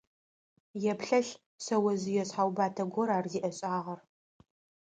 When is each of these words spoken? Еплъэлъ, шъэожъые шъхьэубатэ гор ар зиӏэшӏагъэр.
Еплъэлъ, 0.91 1.33
шъэожъые 1.63 2.23
шъхьэубатэ 2.29 2.83
гор 2.93 3.09
ар 3.17 3.25
зиӏэшӏагъэр. 3.31 3.99